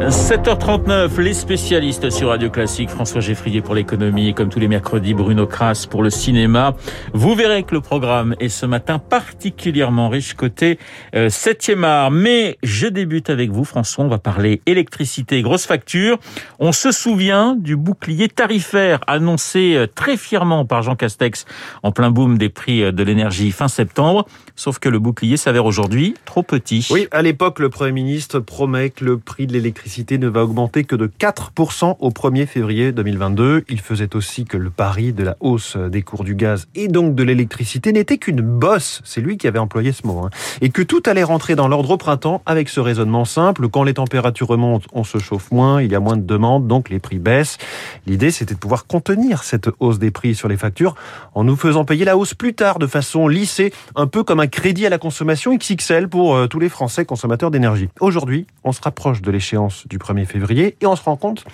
7h39, 0.00 1.20
les 1.20 1.32
spécialistes 1.32 2.10
sur 2.10 2.28
Radio 2.28 2.50
Classique. 2.50 2.90
François 2.90 3.20
Geffrier 3.20 3.62
pour 3.62 3.74
l'économie 3.74 4.34
comme 4.34 4.48
tous 4.48 4.58
les 4.58 4.66
mercredis, 4.66 5.14
Bruno 5.14 5.46
Kras 5.46 5.86
pour 5.88 6.02
le 6.02 6.10
cinéma. 6.10 6.74
Vous 7.12 7.34
verrez 7.34 7.62
que 7.62 7.74
le 7.74 7.80
programme 7.80 8.34
est 8.40 8.48
ce 8.48 8.66
matin 8.66 8.98
particulièrement 8.98 10.08
riche 10.08 10.34
côté 10.34 10.78
7e 11.14 11.78
euh, 11.78 11.84
art. 11.84 12.10
Mais 12.10 12.58
je 12.62 12.86
débute 12.88 13.30
avec 13.30 13.50
vous, 13.50 13.64
François. 13.64 14.04
On 14.04 14.08
va 14.08 14.18
parler 14.18 14.60
électricité, 14.66 15.40
grosse 15.42 15.64
facture. 15.64 16.18
On 16.58 16.72
se 16.72 16.90
souvient 16.90 17.54
du 17.54 17.76
bouclier 17.76 18.28
tarifaire 18.28 19.00
annoncé 19.06 19.74
euh, 19.76 19.86
très 19.86 20.16
fièrement 20.16 20.66
par 20.66 20.82
Jean 20.82 20.96
Castex 20.96 21.46
en 21.82 21.92
plein 21.92 22.10
boom 22.10 22.36
des 22.36 22.48
prix 22.48 22.82
euh, 22.82 22.92
de 22.92 23.02
l'énergie 23.04 23.52
fin 23.52 23.68
septembre. 23.68 24.26
Sauf 24.56 24.80
que 24.80 24.88
le 24.88 24.98
bouclier 24.98 25.36
s'avère 25.36 25.64
aujourd'hui 25.64 26.14
trop 26.24 26.42
petit. 26.42 26.86
Oui, 26.90 27.06
à 27.12 27.22
l'époque, 27.22 27.58
le 27.60 27.70
Premier 27.70 27.92
ministre 27.92 28.40
promet 28.40 28.90
que 28.90 29.04
le 29.04 29.18
prix 29.18 29.46
de 29.46 29.52
l'électricité 29.52 29.83
ne 30.10 30.28
va 30.28 30.44
augmenter 30.44 30.84
que 30.84 30.96
de 30.96 31.06
4% 31.06 31.96
au 31.98 32.10
1er 32.10 32.46
février 32.46 32.92
2022. 32.92 33.64
Il 33.68 33.80
faisait 33.80 34.16
aussi 34.16 34.44
que 34.44 34.56
le 34.56 34.70
pari 34.70 35.12
de 35.12 35.22
la 35.22 35.36
hausse 35.40 35.76
des 35.76 36.02
cours 36.02 36.24
du 36.24 36.34
gaz 36.34 36.68
et 36.74 36.88
donc 36.88 37.14
de 37.14 37.22
l'électricité 37.22 37.92
n'était 37.92 38.18
qu'une 38.18 38.40
bosse, 38.40 39.02
c'est 39.04 39.20
lui 39.20 39.36
qui 39.36 39.46
avait 39.46 39.58
employé 39.58 39.92
ce 39.92 40.06
mot, 40.06 40.20
hein. 40.24 40.30
et 40.60 40.70
que 40.70 40.82
tout 40.82 41.02
allait 41.06 41.22
rentrer 41.22 41.54
dans 41.54 41.68
l'ordre 41.68 41.90
au 41.90 41.96
printemps 41.96 42.42
avec 42.46 42.68
ce 42.68 42.80
raisonnement 42.80 43.24
simple, 43.24 43.68
quand 43.68 43.82
les 43.82 43.94
températures 43.94 44.48
remontent, 44.48 44.86
on 44.92 45.04
se 45.04 45.18
chauffe 45.18 45.50
moins, 45.50 45.82
il 45.82 45.92
y 45.92 45.94
a 45.94 46.00
moins 46.00 46.16
de 46.16 46.26
demandes, 46.26 46.66
donc 46.66 46.88
les 46.88 46.98
prix 46.98 47.18
baissent. 47.18 47.58
L'idée 48.06 48.30
c'était 48.30 48.54
de 48.54 48.58
pouvoir 48.58 48.86
contenir 48.86 49.42
cette 49.42 49.68
hausse 49.80 49.98
des 49.98 50.10
prix 50.10 50.34
sur 50.34 50.48
les 50.48 50.56
factures 50.56 50.94
en 51.34 51.44
nous 51.44 51.56
faisant 51.56 51.84
payer 51.84 52.04
la 52.04 52.16
hausse 52.16 52.34
plus 52.34 52.54
tard 52.54 52.78
de 52.78 52.86
façon 52.86 53.28
lissée, 53.28 53.72
un 53.96 54.06
peu 54.06 54.24
comme 54.24 54.40
un 54.40 54.46
crédit 54.46 54.86
à 54.86 54.90
la 54.90 54.98
consommation 54.98 55.54
XXL 55.54 56.08
pour 56.08 56.34
euh, 56.34 56.46
tous 56.46 56.58
les 56.58 56.68
Français 56.68 57.04
consommateurs 57.04 57.50
d'énergie. 57.50 57.88
Aujourd'hui, 58.00 58.46
on 58.64 58.72
se 58.72 58.80
rapproche 58.80 59.20
de 59.22 59.30
l'échéance 59.30 59.73
du 59.86 59.98
1er 59.98 60.26
février 60.26 60.76
et 60.80 60.86
on 60.86 60.96
se 60.96 61.02
rend 61.02 61.16
compte 61.16 61.44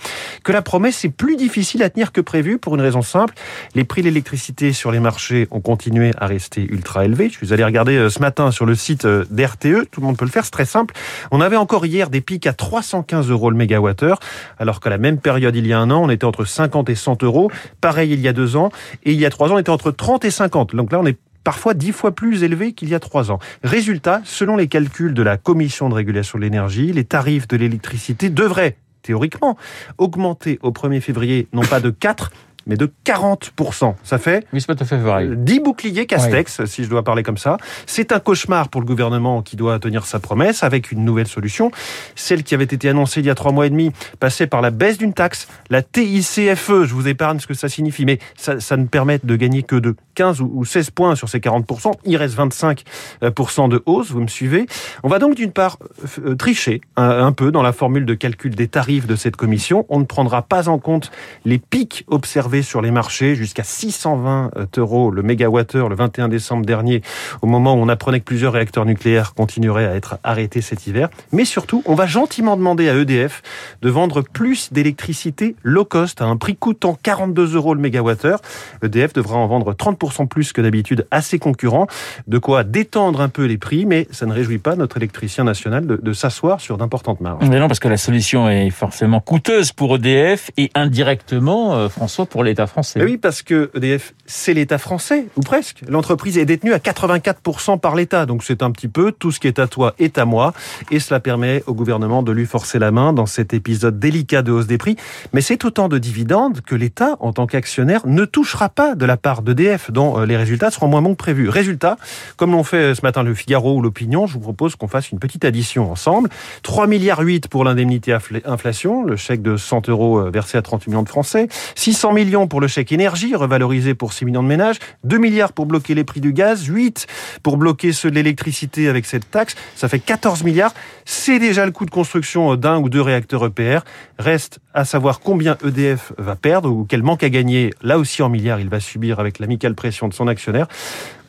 que 0.44 0.52
la 0.52 0.62
promesse 0.62 1.04
est 1.04 1.10
plus 1.10 1.36
difficile 1.36 1.82
à 1.82 1.90
tenir 1.90 2.12
que 2.12 2.20
prévu 2.20 2.58
pour 2.58 2.74
une 2.74 2.80
raison 2.80 3.02
simple. 3.02 3.34
Les 3.74 3.84
prix 3.84 4.02
de 4.02 4.08
l'électricité 4.08 4.72
sur 4.72 4.90
les 4.90 5.00
marchés 5.00 5.48
ont 5.50 5.60
continué 5.60 6.12
à 6.18 6.26
rester 6.26 6.62
ultra 6.62 7.04
élevés. 7.04 7.28
Je 7.30 7.36
suis 7.36 7.52
allé 7.52 7.64
regarder 7.64 7.96
euh, 7.96 8.10
ce 8.10 8.20
matin 8.20 8.50
sur 8.50 8.66
le 8.66 8.74
site 8.74 9.04
euh, 9.04 9.24
d'RTE, 9.30 9.90
tout 9.90 10.00
le 10.00 10.06
monde 10.06 10.16
peut 10.16 10.24
le 10.24 10.30
faire, 10.30 10.44
c'est 10.44 10.50
très 10.50 10.64
simple. 10.64 10.94
On 11.30 11.40
avait 11.40 11.56
encore 11.56 11.86
hier 11.86 12.10
des 12.10 12.20
pics 12.20 12.46
à 12.46 12.52
315 12.52 13.30
euros 13.30 13.50
le 13.50 13.56
mégawattheure, 13.56 14.20
alors 14.58 14.80
qu'à 14.80 14.90
la 14.90 14.98
même 14.98 15.18
période 15.18 15.56
il 15.56 15.66
y 15.66 15.72
a 15.72 15.78
un 15.78 15.90
an, 15.90 16.02
on 16.04 16.10
était 16.10 16.24
entre 16.24 16.44
50 16.44 16.90
et 16.90 16.94
100 16.94 17.22
euros. 17.22 17.50
Pareil 17.80 18.12
il 18.12 18.20
y 18.20 18.28
a 18.28 18.32
deux 18.32 18.56
ans, 18.56 18.70
et 19.04 19.12
il 19.12 19.20
y 19.20 19.26
a 19.26 19.30
trois 19.30 19.50
ans, 19.50 19.54
on 19.54 19.58
était 19.58 19.70
entre 19.70 19.90
30 19.90 20.24
et 20.24 20.30
50. 20.30 20.74
Donc 20.74 20.92
là, 20.92 21.00
on 21.00 21.06
est 21.06 21.18
parfois 21.44 21.74
dix 21.74 21.92
fois 21.92 22.14
plus 22.14 22.42
élevé 22.42 22.72
qu'il 22.72 22.88
y 22.88 22.94
a 22.94 23.00
trois 23.00 23.30
ans. 23.30 23.38
Résultat, 23.62 24.20
selon 24.24 24.56
les 24.56 24.68
calculs 24.68 25.14
de 25.14 25.22
la 25.22 25.36
Commission 25.36 25.88
de 25.88 25.94
régulation 25.94 26.38
de 26.38 26.44
l'énergie, 26.44 26.92
les 26.92 27.04
tarifs 27.04 27.48
de 27.48 27.56
l'électricité 27.56 28.30
devraient 28.30 28.76
théoriquement 29.02 29.56
augmenter 29.98 30.58
au 30.62 30.70
1er 30.70 31.00
février 31.00 31.48
non 31.52 31.62
pas 31.62 31.80
de 31.80 31.90
4 31.90 32.30
mais 32.66 32.76
de 32.76 32.90
40%. 33.04 33.94
Ça 34.02 34.18
fait 34.18 34.46
oui, 34.52 34.60
pas 34.66 34.74
tout 34.74 34.84
fait 34.84 34.98
vrai. 34.98 35.28
10 35.30 35.60
boucliers 35.60 36.06
Castex, 36.06 36.64
si 36.66 36.84
je 36.84 36.90
dois 36.90 37.02
parler 37.02 37.22
comme 37.22 37.38
ça. 37.38 37.56
C'est 37.86 38.12
un 38.12 38.20
cauchemar 38.20 38.68
pour 38.68 38.80
le 38.80 38.86
gouvernement 38.86 39.42
qui 39.42 39.56
doit 39.56 39.78
tenir 39.78 40.06
sa 40.06 40.20
promesse 40.20 40.62
avec 40.62 40.92
une 40.92 41.04
nouvelle 41.04 41.28
solution. 41.28 41.70
Celle 42.14 42.42
qui 42.42 42.54
avait 42.54 42.64
été 42.64 42.88
annoncée 42.88 43.20
il 43.20 43.26
y 43.26 43.30
a 43.30 43.34
trois 43.34 43.52
mois 43.52 43.66
et 43.66 43.70
demi 43.70 43.92
passait 44.18 44.46
par 44.46 44.60
la 44.60 44.70
baisse 44.70 44.98
d'une 44.98 45.12
taxe, 45.12 45.48
la 45.70 45.82
TICFE. 45.82 46.84
Je 46.84 46.94
vous 46.94 47.08
épargne 47.08 47.38
ce 47.38 47.46
que 47.46 47.54
ça 47.54 47.68
signifie, 47.68 48.04
mais 48.04 48.18
ça, 48.36 48.60
ça 48.60 48.76
ne 48.76 48.86
permet 48.86 49.20
de 49.22 49.36
gagner 49.36 49.62
que 49.62 49.76
de 49.76 49.94
15 50.14 50.40
ou 50.40 50.64
16 50.64 50.90
points 50.90 51.14
sur 51.14 51.28
ces 51.28 51.38
40%. 51.38 51.92
Il 52.04 52.16
reste 52.16 52.36
25% 52.36 53.68
de 53.68 53.82
hausse, 53.86 54.10
vous 54.10 54.20
me 54.20 54.28
suivez. 54.28 54.66
On 55.02 55.08
va 55.08 55.18
donc 55.18 55.34
d'une 55.34 55.52
part 55.52 55.78
euh, 56.24 56.34
tricher 56.34 56.80
un 56.96 57.32
peu 57.32 57.50
dans 57.50 57.62
la 57.62 57.72
formule 57.72 58.04
de 58.04 58.14
calcul 58.14 58.54
des 58.54 58.68
tarifs 58.68 59.06
de 59.06 59.16
cette 59.16 59.36
commission. 59.36 59.86
On 59.88 59.98
ne 59.98 60.04
prendra 60.04 60.42
pas 60.42 60.68
en 60.68 60.78
compte 60.78 61.10
les 61.44 61.58
pics 61.58 62.04
observés 62.08 62.59
sur 62.62 62.82
les 62.82 62.90
marchés 62.90 63.34
jusqu'à 63.34 63.64
620 63.64 64.50
euros 64.76 65.10
le 65.10 65.22
mégawattheure 65.22 65.88
le 65.88 65.96
21 65.96 66.28
décembre 66.28 66.64
dernier, 66.64 67.02
au 67.42 67.46
moment 67.46 67.74
où 67.74 67.78
on 67.78 67.88
apprenait 67.88 68.20
que 68.20 68.24
plusieurs 68.24 68.52
réacteurs 68.52 68.86
nucléaires 68.86 69.34
continueraient 69.34 69.86
à 69.86 69.94
être 69.94 70.18
arrêtés 70.24 70.60
cet 70.60 70.86
hiver. 70.86 71.08
Mais 71.32 71.44
surtout, 71.44 71.82
on 71.86 71.94
va 71.94 72.06
gentiment 72.06 72.56
demander 72.56 72.88
à 72.88 72.94
EDF 72.94 73.42
de 73.82 73.90
vendre 73.90 74.22
plus 74.22 74.72
d'électricité 74.72 75.56
low 75.62 75.84
cost 75.84 76.22
à 76.22 76.26
un 76.26 76.36
prix 76.36 76.56
coûtant 76.56 76.98
42 77.02 77.54
euros 77.54 77.74
le 77.74 77.80
mégawattheure. 77.80 78.40
EDF 78.82 79.12
devra 79.12 79.36
en 79.36 79.46
vendre 79.46 79.72
30% 79.72 80.28
plus 80.28 80.52
que 80.52 80.60
d'habitude 80.60 81.06
à 81.10 81.22
ses 81.22 81.38
concurrents, 81.38 81.86
de 82.26 82.38
quoi 82.38 82.64
détendre 82.64 83.20
un 83.20 83.28
peu 83.28 83.44
les 83.44 83.58
prix, 83.58 83.86
mais 83.86 84.06
ça 84.10 84.26
ne 84.26 84.32
réjouit 84.32 84.58
pas 84.58 84.76
notre 84.76 84.96
électricien 84.96 85.44
national 85.44 85.86
de, 85.86 86.12
s'asseoir 86.12 86.60
sur 86.60 86.76
d'importantes 86.76 87.20
marges. 87.20 87.48
Mais 87.48 87.58
non, 87.58 87.68
parce 87.68 87.78
que 87.78 87.88
la 87.88 87.96
solution 87.96 88.48
est 88.48 88.70
forcément 88.70 89.20
coûteuse 89.20 89.72
pour 89.72 89.96
EDF 89.96 90.50
et 90.56 90.70
indirectement, 90.74 91.74
euh, 91.74 91.88
François, 91.88 92.26
pour 92.26 92.39
l'État 92.42 92.66
français. 92.66 93.02
oui, 93.02 93.16
parce 93.16 93.42
que 93.42 93.70
EDF, 93.74 94.14
c'est 94.26 94.54
l'État 94.54 94.78
français, 94.78 95.26
ou 95.36 95.40
presque. 95.40 95.82
L'entreprise 95.88 96.38
est 96.38 96.44
détenue 96.44 96.72
à 96.72 96.78
84% 96.78 97.78
par 97.78 97.94
l'État, 97.94 98.26
donc 98.26 98.42
c'est 98.44 98.62
un 98.62 98.70
petit 98.70 98.88
peu 98.88 99.12
tout 99.12 99.32
ce 99.32 99.40
qui 99.40 99.46
est 99.46 99.58
à 99.58 99.66
toi 99.66 99.94
est 99.98 100.18
à 100.18 100.24
moi, 100.24 100.52
et 100.90 101.00
cela 101.00 101.20
permet 101.20 101.62
au 101.66 101.74
gouvernement 101.74 102.22
de 102.22 102.32
lui 102.32 102.46
forcer 102.46 102.78
la 102.78 102.90
main 102.90 103.12
dans 103.12 103.26
cet 103.26 103.54
épisode 103.54 103.98
délicat 103.98 104.42
de 104.42 104.52
hausse 104.52 104.66
des 104.66 104.78
prix. 104.78 104.96
Mais 105.32 105.40
c'est 105.40 105.64
autant 105.64 105.88
de 105.88 105.98
dividendes 105.98 106.60
que 106.60 106.74
l'État, 106.74 107.16
en 107.20 107.32
tant 107.32 107.46
qu'actionnaire, 107.46 108.06
ne 108.06 108.24
touchera 108.24 108.68
pas 108.68 108.94
de 108.94 109.04
la 109.04 109.16
part 109.16 109.42
d'EDF, 109.42 109.90
dont 109.90 110.18
euh, 110.18 110.26
les 110.26 110.36
résultats 110.36 110.70
seront 110.70 110.88
moins 110.88 111.02
bons 111.02 111.12
que 111.12 111.18
prévu. 111.18 111.48
Résultat, 111.48 111.96
comme 112.36 112.52
l'ont 112.52 112.64
fait 112.64 112.94
ce 112.94 113.02
matin 113.02 113.22
le 113.22 113.34
Figaro 113.34 113.76
ou 113.76 113.82
l'Opinion, 113.82 114.26
je 114.26 114.34
vous 114.34 114.40
propose 114.40 114.76
qu'on 114.76 114.88
fasse 114.88 115.10
une 115.10 115.18
petite 115.18 115.44
addition 115.44 115.90
ensemble. 115.90 116.28
3 116.62 116.86
milliards 116.86 117.20
8 117.20 117.48
pour 117.48 117.64
l'indemnité 117.64 118.16
inflation, 118.44 119.04
le 119.04 119.16
chèque 119.16 119.42
de 119.42 119.56
100 119.56 119.88
euros 119.88 120.18
euh, 120.18 120.30
versé 120.30 120.58
à 120.58 120.62
30 120.62 120.86
millions 120.86 121.02
de 121.02 121.08
Français, 121.08 121.48
600 121.74 122.12
millions 122.12 122.29
pour 122.48 122.60
le 122.60 122.68
chèque 122.68 122.92
énergie, 122.92 123.34
revalorisé 123.34 123.94
pour 123.94 124.12
6 124.12 124.24
millions 124.24 124.42
de 124.42 124.48
ménages, 124.48 124.76
2 125.04 125.18
milliards 125.18 125.52
pour 125.52 125.66
bloquer 125.66 125.94
les 125.94 126.04
prix 126.04 126.20
du 126.20 126.32
gaz, 126.32 126.64
8 126.66 127.06
pour 127.42 127.56
bloquer 127.56 127.92
ceux 127.92 128.10
de 128.10 128.14
l'électricité 128.14 128.88
avec 128.88 129.06
cette 129.06 129.30
taxe, 129.30 129.56
ça 129.74 129.88
fait 129.88 129.98
14 129.98 130.44
milliards. 130.44 130.72
C'est 131.04 131.38
déjà 131.38 131.66
le 131.66 131.72
coût 131.72 131.86
de 131.86 131.90
construction 131.90 132.54
d'un 132.56 132.78
ou 132.78 132.88
deux 132.88 133.00
réacteurs 133.00 133.44
EPR. 133.46 133.80
Reste 134.18 134.60
à 134.74 134.84
savoir 134.84 135.20
combien 135.20 135.56
EDF 135.64 136.12
va 136.18 136.36
perdre 136.36 136.70
ou 136.70 136.86
quel 136.88 137.02
manque 137.02 137.22
à 137.22 137.28
gagner, 137.28 137.72
là 137.82 137.98
aussi 137.98 138.22
en 138.22 138.28
milliards, 138.28 138.60
il 138.60 138.68
va 138.68 138.80
subir 138.80 139.20
avec 139.20 139.38
l'amicale 139.38 139.74
pression 139.74 140.08
de 140.08 140.14
son 140.14 140.28
actionnaire. 140.28 140.66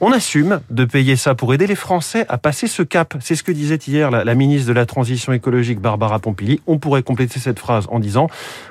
On 0.04 0.12
assume 0.12 0.62
de 0.72 0.84
payer 0.84 1.16
ça 1.16 1.36
pour 1.36 1.54
aider 1.54 1.68
les 1.68 1.76
Français 1.76 2.26
à 2.28 2.40
passer 2.40 2.66
ce 2.66 2.82
cap. 2.82 3.14
C'est 3.20 3.36
ce 3.36 3.44
que 3.44 3.52
disait 3.52 3.78
hier 3.86 4.10
la, 4.10 4.34
ministre 4.34 4.68
de 4.68 4.74
la 4.74 4.88
Transition 4.88 5.32
écologique, 5.32 5.80
Barbara 5.80 6.18
Pompili. 6.18 6.60
On 6.66 6.80
pourrait 6.80 7.04
compléter 7.04 7.40
cette 7.40 7.60
phrase 7.60 7.86
en 7.92 8.00
disant 8.00 8.28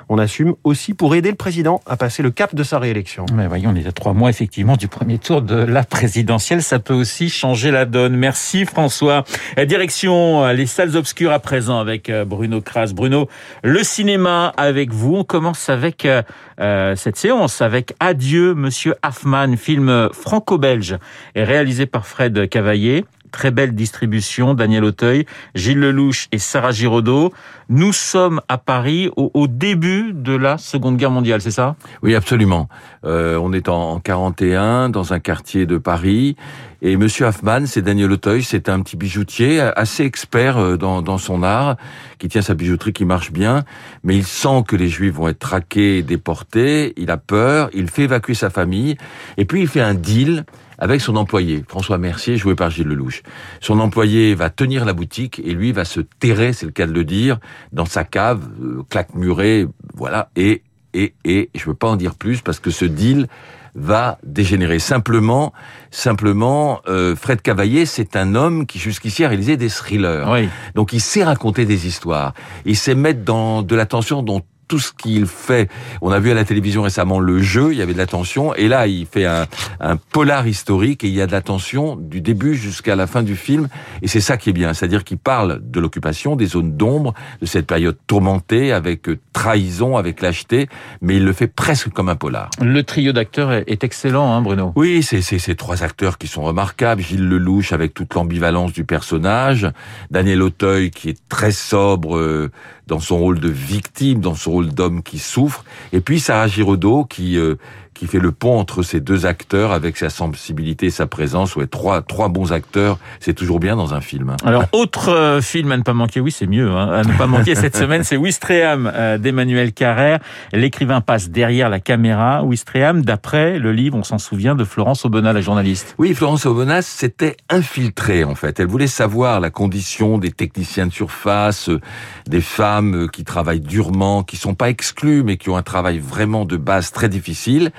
on 0.09 0.17
assume 0.17 0.55
aussi 0.65 0.93
pour 0.93 1.15
aider 1.15 1.29
le 1.29 1.37
président 1.37 1.79
à 1.85 1.95
passer 1.95 2.21
le 2.21 2.31
cap 2.31 2.53
de 2.53 2.63
sa 2.63 2.79
réélection. 2.79 3.25
Mais 3.33 3.47
voyons, 3.47 3.69
on 3.69 3.75
est 3.77 3.87
à 3.87 3.93
trois 3.93 4.11
mois 4.11 4.29
effectivement 4.29 4.75
du 4.75 4.89
premier 4.89 5.19
tour 5.19 5.41
de 5.41 5.55
la 5.55 5.85
présidentielle. 5.85 6.61
Ça 6.61 6.79
peut 6.79 6.93
aussi 6.93 7.29
changer 7.29 7.71
la 7.71 7.85
donne. 7.85 8.17
Merci 8.17 8.65
François. 8.65 9.23
Direction 9.65 10.47
les 10.47 10.65
salles 10.65 10.97
obscures 10.97 11.31
à 11.31 11.39
présent 11.39 11.79
avec 11.79 12.09
euh, 12.09 12.25
Bruno 12.25 12.59
Kras. 12.59 12.91
Bruno, 12.93 13.29
le 13.63 13.85
cinéma 13.85 14.51
avec 14.61 14.91
vous. 14.91 15.15
On 15.15 15.23
commence 15.23 15.69
avec 15.69 16.05
euh, 16.05 16.21
euh, 16.59 16.95
cette 16.95 17.17
séance 17.17 17.61
avec 17.61 17.93
Adieu 17.99 18.53
Monsieur 18.53 18.95
Hoffman, 19.03 19.55
film 19.57 20.09
franco-belge 20.13 20.97
et 21.35 21.43
réalisé 21.43 21.85
par 21.85 22.05
Fred 22.05 22.49
Cavaillé. 22.49 23.05
Très 23.31 23.51
belle 23.51 23.73
distribution, 23.73 24.53
Daniel 24.53 24.83
Auteuil, 24.83 25.25
Gilles 25.55 25.79
Lelouch 25.79 26.27
et 26.31 26.37
Sarah 26.37 26.71
Giraudot. 26.71 27.33
Nous 27.69 27.93
sommes 27.93 28.41
à 28.49 28.57
Paris 28.57 29.09
au, 29.15 29.31
au 29.33 29.47
début 29.47 30.11
de 30.13 30.35
la 30.35 30.57
Seconde 30.57 30.97
Guerre 30.97 31.11
mondiale, 31.11 31.41
c'est 31.41 31.51
ça? 31.51 31.75
Oui, 32.03 32.15
absolument. 32.15 32.67
Euh, 33.05 33.37
on 33.41 33.53
est 33.53 33.69
en, 33.69 33.93
en 33.93 33.99
41 33.99 34.89
dans 34.89 35.13
un 35.13 35.19
quartier 35.19 35.65
de 35.65 35.77
Paris. 35.77 36.35
Et 36.83 36.97
Monsieur 36.97 37.25
Hoffman, 37.25 37.67
c'est 37.67 37.83
Daniel 37.83 38.11
Auteuil, 38.11 38.41
c'est 38.41 38.67
un 38.67 38.81
petit 38.81 38.97
bijoutier 38.97 39.59
assez 39.59 40.03
expert 40.03 40.57
euh, 40.57 40.77
dans, 40.77 41.03
dans, 41.03 41.19
son 41.19 41.43
art, 41.43 41.77
qui 42.17 42.27
tient 42.27 42.41
sa 42.41 42.55
bijouterie 42.55 42.91
qui 42.91 43.05
marche 43.05 43.31
bien, 43.31 43.63
mais 44.03 44.17
il 44.17 44.25
sent 44.25 44.63
que 44.67 44.75
les 44.75 44.89
Juifs 44.89 45.13
vont 45.13 45.27
être 45.27 45.37
traqués, 45.37 46.01
déportés, 46.01 46.93
il 46.97 47.11
a 47.11 47.17
peur, 47.17 47.69
il 47.73 47.87
fait 47.87 48.03
évacuer 48.03 48.33
sa 48.33 48.49
famille, 48.49 48.97
et 49.37 49.45
puis 49.45 49.61
il 49.61 49.67
fait 49.67 49.81
un 49.81 49.93
deal 49.93 50.43
avec 50.81 50.99
son 50.99 51.15
employé, 51.15 51.63
François 51.67 51.99
Mercier, 51.99 52.37
joué 52.37 52.55
par 52.55 52.71
Gilles 52.71 52.87
Lelouch. 52.87 53.21
Son 53.61 53.79
employé 53.79 54.33
va 54.33 54.49
tenir 54.49 54.83
la 54.83 54.93
boutique 54.93 55.39
et 55.45 55.53
lui 55.53 55.71
va 55.71 55.85
se 55.85 56.01
terrer, 56.01 56.53
c'est 56.53 56.65
le 56.65 56.71
cas 56.71 56.87
de 56.87 56.91
le 56.91 57.05
dire, 57.05 57.39
dans 57.71 57.85
sa 57.85 58.03
cave, 58.03 58.49
euh, 58.61 58.83
claque 58.89 59.13
murée, 59.13 59.67
voilà, 59.93 60.29
et, 60.35 60.63
et, 60.95 61.13
et, 61.23 61.51
je 61.53 61.65
veux 61.65 61.75
pas 61.75 61.87
en 61.87 61.95
dire 61.95 62.15
plus 62.15 62.41
parce 62.41 62.59
que 62.59 62.71
ce 62.71 62.85
deal 62.85 63.27
va 63.75 64.17
dégénérer. 64.23 64.79
Simplement, 64.79 65.53
simplement, 65.91 66.81
euh, 66.87 67.15
Fred 67.15 67.41
Cavaillé, 67.41 67.85
c'est 67.85 68.15
un 68.15 68.35
homme 68.35 68.65
qui 68.65 68.79
jusqu'ici 68.79 69.23
a 69.23 69.29
réalisé 69.29 69.57
des 69.57 69.69
thrillers. 69.69 70.27
Oui. 70.29 70.49
Donc 70.75 70.93
il 70.93 70.99
sait 70.99 71.23
raconter 71.23 71.65
des 71.65 71.87
histoires. 71.87 72.33
Il 72.65 72.75
sait 72.75 72.95
mettre 72.95 73.23
dans 73.23 73.61
de 73.61 73.75
l'attention 73.75 74.23
dans 74.23 74.41
tout 74.71 74.79
ce 74.79 74.93
qu'il 74.93 75.25
fait. 75.25 75.69
On 76.01 76.13
a 76.13 76.19
vu 76.19 76.31
à 76.31 76.33
la 76.33 76.45
télévision 76.45 76.81
récemment 76.81 77.19
le 77.19 77.41
jeu, 77.41 77.73
il 77.73 77.77
y 77.77 77.81
avait 77.81 77.91
de 77.91 77.97
la 77.97 78.07
tension, 78.07 78.55
et 78.55 78.69
là 78.69 78.87
il 78.87 79.05
fait 79.05 79.25
un, 79.25 79.47
un 79.81 79.97
polar 79.97 80.47
historique 80.47 81.03
et 81.03 81.09
il 81.09 81.13
y 81.13 81.19
a 81.19 81.27
de 81.27 81.33
la 81.33 81.41
tension 81.41 81.97
du 81.97 82.21
début 82.21 82.55
jusqu'à 82.55 82.95
la 82.95 83.05
fin 83.05 83.21
du 83.21 83.35
film, 83.35 83.67
et 84.01 84.07
c'est 84.07 84.21
ça 84.21 84.37
qui 84.37 84.49
est 84.49 84.53
bien, 84.53 84.73
c'est-à-dire 84.73 85.03
qu'il 85.03 85.17
parle 85.17 85.59
de 85.61 85.79
l'occupation, 85.81 86.37
des 86.37 86.45
zones 86.45 86.77
d'ombre, 86.77 87.13
de 87.41 87.45
cette 87.45 87.67
période 87.67 87.97
tourmentée 88.07 88.71
avec 88.71 89.09
trahison, 89.33 89.97
avec 89.97 90.21
lâcheté, 90.21 90.69
mais 91.01 91.17
il 91.17 91.25
le 91.25 91.33
fait 91.33 91.47
presque 91.47 91.89
comme 91.89 92.07
un 92.07 92.15
polar. 92.15 92.49
Le 92.61 92.81
trio 92.83 93.11
d'acteurs 93.11 93.51
est 93.51 93.83
excellent, 93.83 94.33
hein, 94.33 94.41
Bruno. 94.41 94.71
Oui, 94.77 95.03
c'est 95.03 95.21
ces 95.21 95.55
trois 95.55 95.83
acteurs 95.83 96.17
qui 96.17 96.27
sont 96.27 96.43
remarquables. 96.43 97.01
Gilles 97.01 97.27
Lelouch 97.27 97.73
avec 97.73 97.93
toute 97.93 98.13
l'ambivalence 98.13 98.71
du 98.71 98.85
personnage, 98.85 99.67
Daniel 100.11 100.41
Auteuil 100.41 100.91
qui 100.91 101.09
est 101.09 101.19
très 101.27 101.51
sobre 101.51 102.15
euh, 102.15 102.51
dans 102.87 102.99
son 102.99 103.17
rôle 103.17 103.39
de 103.39 103.49
victime, 103.49 104.19
dans 104.19 104.35
son 104.35 104.51
rôle 104.51 104.60
d'homme 104.69 105.03
qui 105.03 105.19
souffre, 105.19 105.65
et 105.93 106.01
puis 106.01 106.19
Sarah 106.19 106.47
Giraudot 106.47 107.05
qui 107.05 107.37
euh, 107.37 107.55
qui 107.93 108.07
fait 108.07 108.19
le 108.19 108.31
pont 108.31 108.57
entre 108.57 108.83
ces 108.83 108.99
deux 108.99 109.25
acteurs 109.25 109.71
avec 109.71 109.97
sa 109.97 110.09
sensibilité 110.09 110.87
et 110.87 110.91
sa 110.91 111.05
présence. 111.05 111.55
Ouais, 111.55 111.67
trois, 111.67 112.01
trois 112.01 112.29
bons 112.29 112.51
acteurs, 112.51 112.97
c'est 113.19 113.33
toujours 113.33 113.59
bien 113.59 113.75
dans 113.75 113.93
un 113.93 114.01
film. 114.01 114.35
Alors, 114.43 114.65
autre 114.71 115.09
euh, 115.09 115.41
film 115.41 115.71
à 115.71 115.77
ne 115.77 115.83
pas 115.83 115.93
manquer, 115.93 116.19
oui, 116.19 116.31
c'est 116.31 116.47
mieux, 116.47 116.71
hein, 116.71 116.89
à 116.91 117.03
ne 117.03 117.13
pas 117.17 117.27
manquer 117.27 117.55
cette 117.55 117.75
semaine, 117.81 118.03
c'est 118.03 118.17
Wistreham 118.17 118.91
euh, 118.93 119.17
d'Emmanuel 119.17 119.73
Carrère. 119.73 120.19
L'écrivain 120.51 121.01
passe 121.01 121.29
derrière 121.29 121.69
la 121.69 121.79
caméra. 121.79 122.43
Wistreham, 122.43 123.03
d'après 123.03 123.59
le 123.59 123.71
livre, 123.71 123.97
on 123.97 124.03
s'en 124.03 124.17
souvient, 124.17 124.55
de 124.55 124.63
Florence 124.63 125.05
Aubenas, 125.05 125.33
la 125.33 125.41
journaliste. 125.41 125.95
Oui, 125.97 126.13
Florence 126.13 126.45
Aubenas 126.45 126.83
s'était 126.83 127.37
infiltrée, 127.49 128.23
en 128.23 128.35
fait. 128.35 128.59
Elle 128.59 128.67
voulait 128.67 128.87
savoir 128.87 129.39
la 129.39 129.49
condition 129.49 130.17
des 130.17 130.31
techniciens 130.31 130.87
de 130.87 130.93
surface, 130.93 131.69
euh, 131.69 131.79
des 132.27 132.41
femmes 132.41 133.09
qui 133.11 133.23
travaillent 133.23 133.59
durement, 133.59 134.23
qui 134.23 134.37
sont 134.37 134.55
pas 134.55 134.69
exclues, 134.69 135.23
mais 135.23 135.37
qui 135.37 135.49
ont 135.49 135.57
un 135.57 135.63
travail 135.63 135.99
vraiment 135.99 136.45
de 136.45 136.57
base 136.57 136.91
très 136.91 137.09
difficile. 137.09 137.71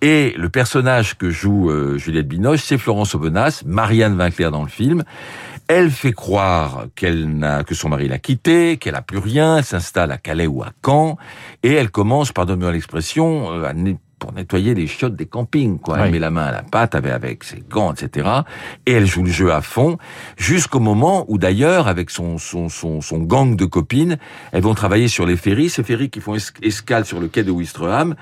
Et 0.00 0.34
le 0.36 0.48
personnage 0.48 1.16
que 1.16 1.30
joue 1.30 1.70
euh, 1.70 1.96
Juliette 1.96 2.26
Binoche, 2.26 2.62
c'est 2.62 2.78
Florence 2.78 3.14
Aubenas, 3.14 3.62
Marianne 3.64 4.16
Vinclair 4.16 4.50
dans 4.50 4.62
le 4.62 4.68
film. 4.68 5.04
Elle 5.68 5.90
fait 5.90 6.12
croire 6.12 6.86
qu'elle 6.96 7.28
n'a 7.38 7.62
que 7.62 7.74
son 7.74 7.88
mari 7.88 8.08
l'a 8.08 8.18
quittée, 8.18 8.78
qu'elle 8.78 8.96
a 8.96 9.02
plus 9.02 9.18
rien, 9.18 9.62
s'installe 9.62 10.10
à 10.10 10.18
Calais 10.18 10.48
ou 10.48 10.62
à 10.62 10.72
Caen, 10.84 11.16
et 11.62 11.72
elle 11.72 11.90
commence, 11.90 12.32
pardonne-moi 12.32 12.72
l'expression, 12.72 13.52
euh, 13.52 13.64
à 13.64 13.72
pour 14.22 14.32
nettoyer 14.32 14.72
les 14.72 14.86
chiottes 14.86 15.16
des 15.16 15.26
campings. 15.26 15.80
Quoi. 15.80 15.98
Elle 15.98 16.12
met 16.12 16.20
la 16.20 16.30
main 16.30 16.44
à 16.44 16.52
la 16.52 16.62
pâte 16.62 16.94
avec, 16.94 17.12
avec 17.12 17.42
ses 17.42 17.60
gants, 17.68 17.92
etc. 17.92 18.28
Et 18.86 18.92
elle 18.92 19.04
joue 19.04 19.24
le 19.24 19.30
jeu 19.32 19.52
à 19.52 19.62
fond, 19.62 19.98
jusqu'au 20.36 20.78
moment 20.78 21.24
où 21.26 21.38
d'ailleurs, 21.38 21.88
avec 21.88 22.08
son, 22.08 22.38
son, 22.38 22.68
son, 22.68 23.00
son, 23.00 23.18
gang 23.18 23.56
de 23.56 23.64
copines, 23.64 24.18
elles 24.52 24.62
vont 24.62 24.74
travailler 24.74 25.08
sur 25.08 25.26
les 25.26 25.36
ferries, 25.36 25.70
ces 25.70 25.82
ferries 25.82 26.08
qui 26.08 26.20
font 26.20 26.36
escale 26.62 27.04
sur 27.04 27.18
le 27.18 27.26
quai 27.26 27.42
de 27.42 27.50
Ouistreham. 27.50 28.14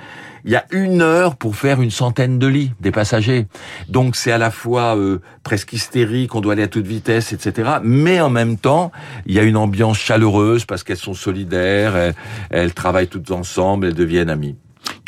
Il 0.47 0.51
y 0.51 0.57
a 0.57 0.65
une 0.71 1.03
heure 1.03 1.37
pour 1.37 1.55
faire 1.55 1.83
une 1.83 1.91
centaine 1.91 2.39
de 2.39 2.47
lits 2.47 2.73
des 2.81 2.93
passagers. 2.93 3.47
Donc 3.91 4.17
c'est 4.17 4.33
à 4.33 4.39
la 4.39 4.51
fois 4.51 4.97
euh, 4.97 5.21
presque 5.43 5.75
hystérique, 5.75 6.35
on 6.35 6.41
doit 6.41 6.55
aller 6.55 6.63
à 6.63 6.69
toute 6.69 6.87
vitesse, 6.87 7.35
etc. 7.35 7.73
Mais 7.83 8.23
en 8.23 8.31
même 8.31 8.57
temps, 8.57 8.91
il 9.27 9.35
y 9.35 9.39
a 9.39 9.43
une 9.43 9.59
ambiance 9.59 9.99
chaleureuse 9.99 10.65
parce 10.65 10.83
qu'elles 10.83 10.97
sont 10.97 11.13
solidaires, 11.13 11.95
elles, 11.95 12.15
elles 12.49 12.73
travaillent 12.73 13.09
toutes 13.09 13.31
ensemble, 13.33 13.89
elles 13.89 13.95
deviennent 13.95 14.31
amies. 14.31 14.57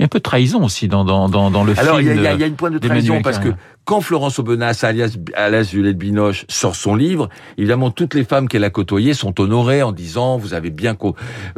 Il 0.03 0.05
y 0.05 0.05
a 0.05 0.07
un 0.07 0.09
peu 0.09 0.19
de 0.19 0.25
trahison 0.25 0.65
aussi 0.65 0.89
dans, 0.89 1.05
dans, 1.05 1.29
dans, 1.29 1.63
le 1.63 1.75
film. 1.75 1.87
Alors, 1.87 2.01
il 2.01 2.09
y, 2.09 2.27
a, 2.27 2.33
il 2.33 2.41
y 2.41 2.43
a 2.43 2.47
une 2.49 2.57
pointe 2.57 2.73
de 2.73 2.79
trahison 2.79 3.23
parce 3.23 3.39
que 3.39 3.51
quand 3.85 4.01
Florence 4.01 4.39
Aubenas, 4.39 4.81
alias, 4.83 5.17
alias 5.35 5.71
Juliette 5.73 5.99
Binoche, 5.99 6.45
sort 6.49 6.77
son 6.77 6.95
livre, 6.95 7.29
évidemment, 7.59 7.91
toutes 7.91 8.15
les 8.15 8.25
femmes 8.25 8.49
qu'elle 8.49 8.65
a 8.65 8.71
côtoyées 8.71 9.15
sont 9.15 9.41
honorées 9.41 9.83
en 9.83 9.93
disant, 9.93 10.39
vous 10.39 10.55
avez 10.55 10.71
bien 10.71 10.97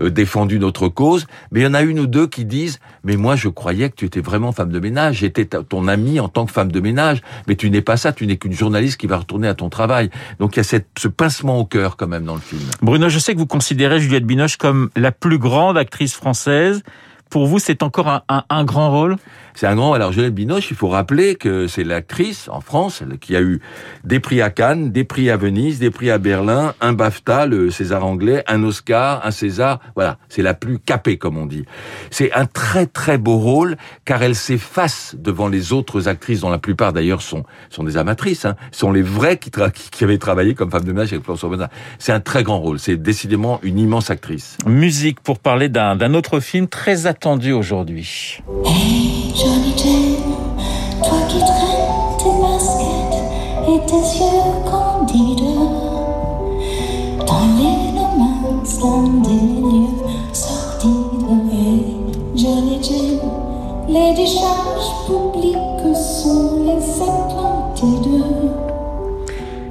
euh, 0.00 0.10
défendu 0.10 0.58
notre 0.58 0.88
cause. 0.88 1.26
Mais 1.52 1.60
il 1.60 1.62
y 1.62 1.66
en 1.66 1.74
a 1.74 1.82
une 1.82 2.00
ou 2.00 2.06
deux 2.06 2.26
qui 2.26 2.44
disent, 2.44 2.80
mais 3.02 3.16
moi, 3.16 3.36
je 3.36 3.48
croyais 3.48 3.90
que 3.90 3.94
tu 3.94 4.06
étais 4.06 4.20
vraiment 4.20 4.52
femme 4.52 4.72
de 4.72 4.80
ménage. 4.80 5.16
J'étais 5.20 5.44
ton 5.44 5.88
amie 5.88 6.20
en 6.20 6.28
tant 6.28 6.46
que 6.46 6.52
femme 6.52 6.72
de 6.72 6.80
ménage. 6.80 7.22
Mais 7.46 7.56
tu 7.56 7.70
n'es 7.70 7.82
pas 7.82 7.96
ça. 7.96 8.12
Tu 8.12 8.26
n'es 8.26 8.36
qu'une 8.36 8.52
journaliste 8.52 8.98
qui 8.98 9.06
va 9.06 9.18
retourner 9.18 9.48
à 9.48 9.54
ton 9.54 9.68
travail. 9.68 10.10
Donc, 10.38 10.56
il 10.56 10.58
y 10.58 10.60
a 10.60 10.64
cette, 10.64 10.88
ce 10.98 11.08
pincement 11.08 11.58
au 11.58 11.64
cœur, 11.66 11.96
quand 11.96 12.08
même, 12.08 12.24
dans 12.24 12.34
le 12.34 12.40
film. 12.40 12.62
Bruno, 12.80 13.08
je 13.08 13.18
sais 13.18 13.34
que 13.34 13.38
vous 13.38 13.46
considérez 13.46 14.00
Juliette 14.00 14.26
Binoche 14.26 14.56
comme 14.56 14.88
la 14.96 15.12
plus 15.12 15.38
grande 15.38 15.76
actrice 15.76 16.14
française. 16.14 16.82
Pour 17.34 17.48
vous, 17.48 17.58
c'est 17.58 17.82
encore 17.82 18.22
un, 18.28 18.64
grand 18.64 18.92
rôle? 18.92 19.16
C'est 19.54 19.66
un 19.66 19.76
grand. 19.76 19.92
Alors 19.94 20.12
Juliette 20.12 20.34
Binoche, 20.34 20.70
il 20.70 20.76
faut 20.76 20.88
rappeler 20.88 21.36
que 21.36 21.66
c'est 21.66 21.84
l'actrice 21.84 22.48
en 22.48 22.60
France 22.60 23.02
qui 23.20 23.36
a 23.36 23.40
eu 23.40 23.60
des 24.04 24.20
prix 24.20 24.40
à 24.40 24.50
Cannes, 24.50 24.90
des 24.90 25.04
prix 25.04 25.30
à 25.30 25.36
Venise, 25.36 25.78
des 25.78 25.90
prix 25.90 26.10
à 26.10 26.18
Berlin, 26.18 26.74
un 26.80 26.92
BAFTA, 26.92 27.46
le 27.46 27.70
César 27.70 28.04
anglais, 28.04 28.44
un 28.46 28.62
Oscar, 28.62 29.24
un 29.24 29.30
César. 29.30 29.80
Voilà, 29.94 30.18
c'est 30.28 30.42
la 30.42 30.54
plus 30.54 30.78
capée 30.78 31.18
comme 31.18 31.38
on 31.38 31.46
dit. 31.46 31.64
C'est 32.10 32.32
un 32.32 32.46
très 32.46 32.86
très 32.86 33.18
beau 33.18 33.38
rôle 33.38 33.76
car 34.04 34.22
elle 34.22 34.34
s'efface 34.34 35.14
devant 35.18 35.48
les 35.48 35.72
autres 35.72 36.08
actrices 36.08 36.40
dont 36.40 36.50
la 36.50 36.58
plupart 36.58 36.92
d'ailleurs 36.92 37.22
sont 37.22 37.44
sont 37.70 37.84
des 37.84 37.96
amatrices, 37.96 38.44
hein, 38.44 38.56
sont 38.72 38.92
les 38.92 39.02
vraies 39.02 39.38
qui, 39.38 39.50
qui 39.90 40.04
avaient 40.04 40.18
travaillé 40.18 40.54
comme 40.54 40.70
femme 40.70 40.84
de 40.84 40.92
ménage 40.92 41.12
avec 41.12 41.24
François 41.24 41.48
Bonnat. 41.48 41.70
C'est 41.98 42.12
un 42.12 42.20
très 42.20 42.42
grand 42.42 42.58
rôle. 42.58 42.78
C'est 42.78 42.96
décidément 42.96 43.60
une 43.62 43.78
immense 43.78 44.10
actrice. 44.10 44.58
Musique 44.66 45.20
pour 45.20 45.38
parler 45.38 45.68
d'un 45.68 46.14
autre 46.14 46.40
film 46.40 46.68
très 46.68 47.06
attendu 47.06 47.52
aujourd'hui. 47.52 48.40
Johnny 49.44 49.74
Jane, 49.76 50.16
toi 51.02 51.18
qui 51.28 51.38
traînes 51.38 52.16
tes 52.18 52.34
baskets 52.40 53.20
et 53.68 53.80
tes 53.84 54.04
yeux 54.18 54.48
candides 54.64 55.44
dans 57.26 57.46
les 57.58 57.76
no 57.92 58.06
dans 58.80 59.02
des 59.20 59.42
lieux 59.60 59.94
Johnny 62.34 62.78
Jane, 62.82 63.20
les 63.88 64.14
décharges 64.14 64.90
publiques 65.06 65.94
sont 65.94 66.64
les 66.64 67.02
Atlantides. 67.02 68.22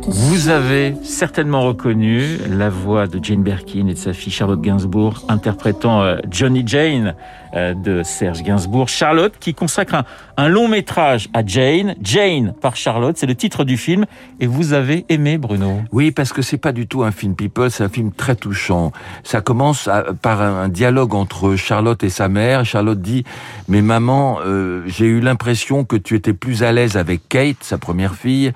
Vous 0.07 0.49
avez 0.49 0.95
certainement 1.03 1.61
reconnu 1.61 2.37
la 2.49 2.69
voix 2.69 3.07
de 3.07 3.23
Jane 3.23 3.41
Birkin 3.41 3.87
et 3.87 3.93
de 3.93 3.97
sa 3.97 4.13
fille 4.13 4.31
Charlotte 4.33 4.61
Gainsbourg 4.61 5.21
interprétant 5.29 6.03
euh, 6.03 6.17
Johnny 6.29 6.63
Jane 6.65 7.15
de 7.53 8.03
Serge 8.03 8.43
Gainsbourg. 8.43 8.89
Charlotte 8.89 9.33
qui 9.39 9.53
consacre 9.53 10.03
un, 10.37 10.47
long 10.47 10.67
métrage 10.67 11.29
à 11.33 11.45
Jane. 11.45 11.95
Jane 12.01 12.53
par 12.61 12.75
Charlotte, 12.75 13.17
c'est 13.17 13.25
le 13.25 13.35
titre 13.35 13.63
du 13.63 13.77
film. 13.77 14.05
Et 14.39 14.47
vous 14.47 14.73
avez 14.73 15.05
aimé 15.09 15.37
Bruno? 15.37 15.81
Oui, 15.91 16.11
parce 16.11 16.33
que 16.33 16.41
c'est 16.41 16.57
pas 16.57 16.71
du 16.71 16.87
tout 16.87 17.03
un 17.03 17.11
film 17.11 17.35
people, 17.35 17.71
c'est 17.71 17.83
un 17.83 17.89
film 17.89 18.11
très 18.11 18.35
touchant. 18.35 18.91
Ça 19.23 19.41
commence 19.41 19.89
par 20.21 20.41
un, 20.41 20.67
dialogue 20.67 21.13
entre 21.13 21.55
Charlotte 21.55 22.03
et 22.03 22.09
sa 22.09 22.27
mère. 22.27 22.65
Charlotte 22.65 23.01
dit 23.01 23.23
"Mais 23.67 23.81
maman, 23.81 24.39
euh, 24.45 24.83
j'ai 24.87 25.05
eu 25.05 25.21
l'impression 25.21 25.85
que 25.85 25.95
tu 25.95 26.15
étais 26.15 26.33
plus 26.33 26.63
à 26.63 26.71
l'aise 26.71 26.97
avec 26.97 27.29
Kate, 27.29 27.57
sa 27.61 27.77
première 27.77 28.15
fille, 28.15 28.51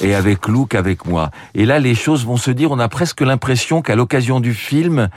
et 0.00 0.14
avec 0.14 0.48
Luke 0.48 0.74
avec 0.74 0.88
avec 0.88 1.04
moi. 1.04 1.30
Et 1.54 1.66
là, 1.66 1.78
les 1.78 1.94
choses 1.94 2.24
vont 2.24 2.38
se 2.38 2.50
dire, 2.50 2.70
on 2.70 2.78
a 2.78 2.88
presque 2.88 3.20
l'impression 3.20 3.82
qu'à 3.82 3.94
l'occasion 3.94 4.40
du 4.40 4.54
film, 4.54 5.10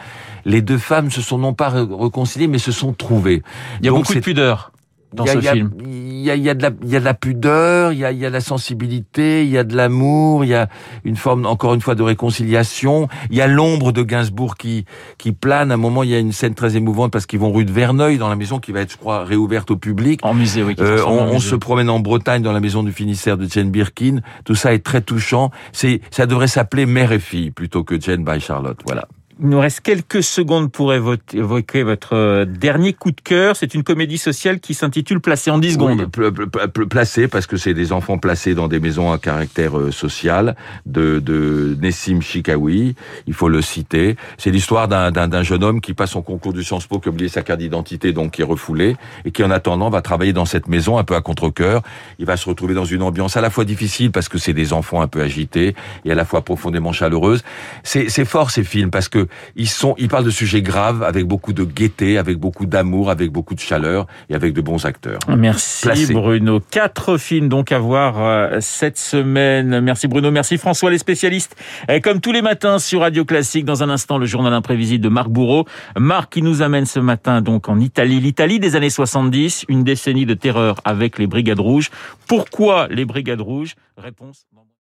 les 0.46 0.62
deux 0.62 0.78
femmes 0.78 1.12
se 1.12 1.22
sont 1.22 1.38
non 1.38 1.54
pas 1.54 1.70
réconciliées, 1.70 2.48
mais 2.48 2.60
se 2.60 2.72
sont 2.72 2.94
trouvées. 2.94 3.42
Il 3.80 3.86
y 3.86 3.90
a 3.90 3.92
beaucoup 3.92 4.14
de 4.14 4.20
pudeur 4.20 4.72
dans 5.14 5.26
ce 5.26 5.40
film. 5.40 5.72
Il 5.86 6.26
y 6.26 6.30
a, 6.30 6.36
y, 6.36 6.50
a 6.50 6.54
de 6.54 6.62
la, 6.62 6.70
y 6.86 6.96
a 6.96 7.00
de 7.00 7.06
la 7.06 7.14
pudeur, 7.14 7.92
il 7.94 8.00
y 8.00 8.06
a, 8.06 8.12
y 8.12 8.26
a 8.26 8.30
de 8.30 8.34
la 8.34 8.42
sensibilité, 8.42 9.44
il 9.44 9.50
y 9.50 9.58
a 9.58 9.64
de 9.64 9.76
l'amour, 9.76 10.46
il 10.46 10.50
y 10.50 10.54
a 10.54 10.70
une 11.04 11.16
forme, 11.16 11.46
encore 11.46 11.74
une 11.74 11.82
fois, 11.82 11.96
de 11.96 12.04
réconciliation. 12.04 13.08
Il 13.30 13.38
y 13.38 13.42
a 13.42 13.48
l'ombre 13.48 13.92
de 13.92 14.04
Gainsbourg 14.04 14.56
qui, 14.56 14.86
qui 15.18 15.32
plane. 15.32 15.72
À 15.72 15.74
un 15.74 15.78
moment, 15.78 16.04
il 16.04 16.10
y 16.10 16.16
a 16.16 16.20
une 16.20 16.32
scène 16.32 16.54
très 16.54 16.78
émouvante 16.78 17.12
parce 17.12 17.26
qu'ils 17.26 17.40
vont 17.40 17.52
rue 17.52 17.66
de 17.66 17.72
Verneuil, 17.72 18.18
dans 18.18 18.30
la 18.30 18.36
maison 18.36 18.60
qui 18.60 18.72
va 18.72 18.82
être, 18.82 18.92
je 18.92 18.98
crois, 18.98 19.24
réouverte 19.24 19.72
au 19.72 19.78
public. 19.78 20.20
En 20.24 20.34
musée, 20.34 20.64
oui. 20.64 20.76
Euh, 20.80 21.04
on, 21.06 21.40
se 21.40 21.56
promène 21.56 21.90
en 21.90 22.00
Bretagne 22.00 22.44
dans 22.44 22.54
la 22.54 22.60
maison 22.60 22.84
du 22.84 22.92
finisseur 22.92 23.38
de 23.38 23.48
Jane 23.48 23.72
Birkin. 23.72 24.20
Tout 24.46 24.56
ça 24.56 24.74
est 24.74 24.86
très 24.86 25.02
touchant. 25.02 25.50
C'est, 25.72 26.02
ça 26.12 26.28
devrait 26.28 26.48
s'appeler 26.48 26.86
Mère 26.86 27.12
et 27.12 27.20
fille 27.20 27.52
plutôt 27.52 27.84
que 27.84 28.00
Jane 28.00 28.24
by 28.24 28.40
Charlotte. 28.40 28.80
Voilà. 28.86 29.08
Il 29.44 29.50
nous 29.50 29.60
reste 29.60 29.80
quelques 29.82 30.22
secondes 30.22 30.72
pour 30.72 30.94
évoquer 30.94 31.82
votre 31.82 32.16
euh, 32.16 32.46
dernier 32.46 32.94
coup 32.94 33.10
de 33.10 33.22
cœur. 33.22 33.56
C'est 33.56 33.74
une 33.74 33.82
comédie 33.84 34.20
sociale 34.20 34.60
qui 34.60 34.76
s'intitule 34.76 35.20
Placé 35.20 35.50
en 35.50 35.58
10 35.58 35.74
secondes. 35.74 36.08
Oui, 36.16 36.86
placé 36.88 37.28
parce 37.28 37.48
que 37.48 37.58
c'est 37.58 37.74
des 37.74 37.92
enfants 37.92 38.20
placés 38.20 38.54
dans 38.54 38.68
des 38.68 38.80
maisons 38.80 39.12
à 39.12 39.18
caractère 39.18 39.80
euh, 39.80 39.90
social 39.90 40.56
de, 40.86 41.18
de 41.18 41.76
Nessim 41.82 42.22
Chikawi. 42.22 42.94
Il 43.26 43.34
faut 43.34 43.50
le 43.50 43.64
citer. 43.64 44.16
C'est 44.38 44.52
l'histoire 44.52 44.88
d'un 44.88 45.42
jeune 45.42 45.64
homme 45.64 45.82
qui 45.82 45.96
passe 45.96 46.12
son 46.12 46.22
concours 46.22 46.54
du 46.54 46.64
Sciences 46.64 46.86
Po, 46.86 47.00
qui 47.00 47.10
a 47.10 47.12
oublié 47.12 47.28
sa 47.28 47.42
carte 47.42 47.62
d'identité, 47.62 48.14
donc 48.14 48.34
qui 48.34 48.44
est 48.44 48.46
refoulé, 48.46 48.96
et 49.26 49.32
qui 49.32 49.44
en 49.44 49.50
attendant 49.50 49.90
va 49.90 50.04
travailler 50.04 50.34
dans 50.34 50.46
cette 50.46 50.68
maison 50.68 51.00
un 51.00 51.04
peu 51.04 51.16
à 51.16 51.22
contre-cœur. 51.22 51.82
Il 52.20 52.28
va 52.28 52.38
se 52.38 52.48
retrouver 52.48 52.76
dans 52.76 52.86
une 52.86 53.02
ambiance 53.02 53.38
à 53.38 53.42
la 53.42 53.50
fois 53.50 53.66
difficile 53.66 54.12
parce 54.12 54.30
que 54.30 54.38
c'est 54.38 54.54
des 54.54 54.72
enfants 54.72 55.02
un 55.02 55.08
peu 55.08 55.22
agités 55.22 55.74
et 56.06 56.12
à 56.12 56.16
la 56.16 56.26
fois 56.26 56.44
profondément 56.44 56.92
chaleureuse. 56.92 57.44
C'est 57.84 58.26
fort 58.26 58.52
ces 58.52 58.64
films 58.64 58.92
parce 58.92 59.10
que 59.10 59.28
ils 59.56 59.70
sont, 59.70 59.96
ils 59.98 60.08
parlent 60.08 60.26
de 60.26 60.30
sujets 60.30 60.62
graves 60.62 61.04
avec 61.04 61.26
beaucoup 61.26 61.54
de 61.54 61.64
gaieté, 61.64 62.18
avec 62.18 62.38
beaucoup 62.38 62.66
d'amour, 62.66 63.10
avec 63.10 63.32
beaucoup 63.32 63.56
de 63.56 63.60
chaleur 63.60 64.08
et 64.30 64.36
avec 64.36 64.54
de 64.54 64.62
bons 64.62 64.86
acteurs. 64.86 65.20
Merci. 65.28 66.14
Bruno. 66.14 66.60
Quatre 66.60 67.18
films 67.18 67.50
donc 67.50 67.72
à 67.72 67.80
voir 67.80 68.16
euh, 68.20 68.58
cette 68.60 68.98
semaine. 68.98 69.82
Merci 69.82 70.08
Bruno, 70.08 70.32
merci 70.32 70.58
François, 70.58 70.90
les 70.90 70.98
spécialistes. 70.98 71.56
Comme 72.04 72.22
tous 72.22 72.32
les 72.32 72.42
matins 72.42 72.80
sur 72.80 73.02
Radio 73.02 73.26
Classique, 73.26 73.66
dans 73.66 73.84
un 73.84 73.90
instant, 73.90 74.18
le 74.18 74.26
journal 74.26 74.54
imprévisible 74.54 75.04
de 75.04 75.10
Marc 75.10 75.30
Bourreau. 75.30 75.66
Marc 75.98 76.34
qui 76.34 76.42
nous 76.42 76.62
amène 76.62 76.86
ce 76.86 77.00
matin 77.00 77.42
donc 77.42 77.70
en 77.70 77.80
Italie. 77.80 78.20
L'Italie 78.20 78.60
des 78.60 78.76
années 78.76 78.90
70, 78.90 79.66
une 79.68 79.84
décennie 79.84 80.26
de 80.26 80.34
terreur 80.34 80.80
avec 80.86 81.20
les 81.20 81.28
Brigades 81.28 81.60
Rouges. 81.60 81.90
Pourquoi 82.28 82.88
les 82.90 83.06
Brigades 83.06 83.42
Rouges? 83.42 83.76
Réponse. 83.98 84.46